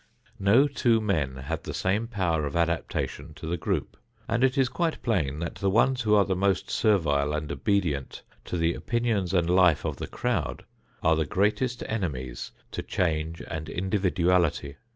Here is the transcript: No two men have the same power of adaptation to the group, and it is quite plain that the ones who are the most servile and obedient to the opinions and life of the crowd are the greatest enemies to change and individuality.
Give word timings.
No 0.39 0.67
two 0.67 0.99
men 0.99 1.35
have 1.35 1.61
the 1.61 1.75
same 1.75 2.07
power 2.07 2.47
of 2.47 2.55
adaptation 2.55 3.35
to 3.35 3.45
the 3.45 3.55
group, 3.55 3.95
and 4.27 4.43
it 4.43 4.57
is 4.57 4.67
quite 4.67 4.99
plain 5.03 5.37
that 5.37 5.53
the 5.53 5.69
ones 5.69 6.01
who 6.01 6.15
are 6.15 6.25
the 6.25 6.35
most 6.35 6.71
servile 6.71 7.33
and 7.33 7.51
obedient 7.51 8.23
to 8.45 8.57
the 8.57 8.73
opinions 8.73 9.31
and 9.31 9.47
life 9.47 9.85
of 9.85 9.97
the 9.97 10.07
crowd 10.07 10.65
are 11.03 11.15
the 11.15 11.25
greatest 11.27 11.83
enemies 11.87 12.51
to 12.71 12.81
change 12.81 13.43
and 13.47 13.69
individuality. 13.69 14.77